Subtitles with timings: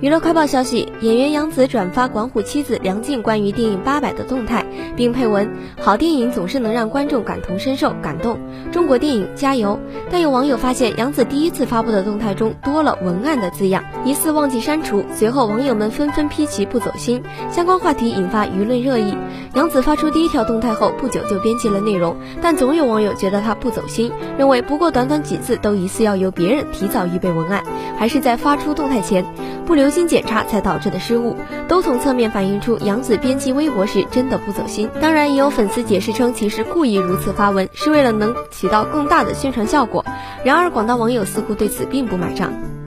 [0.00, 4.64] 娱乐快报消息，演员杨紫转发管虎妻子梁静关于电影《八佰》的动态，
[4.96, 5.50] 并配文
[5.82, 8.38] ：“好电影总是能让观众感同身受、感动，
[8.70, 9.76] 中国电影加油。”
[10.08, 15.04] 但有网友发现，杨紫第一次发布的动态中多了文案的字样，疑似忘记删除。
[15.12, 17.20] 随后网友们纷纷批其不走心，
[17.50, 19.16] 相关话题引发舆论热议。
[19.54, 27.64] 杨紫发出第一条动态后不久就编辑了内容，但总有网友觉得她不走心，认为不过短短几字都疑似要由别人提早预备文案，
[27.98, 29.26] 还是在发出动态前。
[29.66, 31.36] 不留心检查才导致的失误，
[31.68, 34.88] 都从侧面反映出杨紫编辑微博时真的不走心。
[34.98, 40.06] 当然，也有粉丝解释称其实故意如此发文，是为了能起到更大的宣传效果。
[40.42, 42.77] 然而，广大网友似乎对此并不买账。